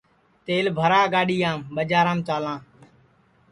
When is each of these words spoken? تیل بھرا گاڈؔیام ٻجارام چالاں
تیل 0.45 0.65
بھرا 0.77 1.01
گاڈؔیام 1.13 1.59
ٻجارام 1.75 2.19
چالاں 2.27 2.59